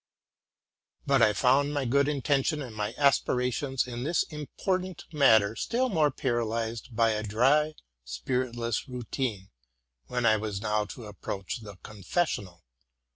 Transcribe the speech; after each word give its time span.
But 1.05 1.21
I 1.21 1.31
found 1.33 1.75
my 1.75 1.85
good 1.85 2.07
intention 2.07 2.59
and 2.63 2.75
my 2.75 2.95
aspirations 2.97 3.85
in 3.85 4.01
this 4.01 4.23
important 4.31 5.03
matter 5.13 5.55
still 5.55 5.89
more 5.89 6.09
paralyzed 6.09 6.95
by 6.95 7.11
a 7.11 7.21
dry, 7.21 7.75
spiritless 8.03 8.87
routine, 8.87 9.51
when 10.07 10.25
I 10.25 10.37
was 10.37 10.59
now 10.59 10.85
to 10.85 11.05
approach 11.05 11.61
the 11.61 11.75
confessional. 11.83 12.63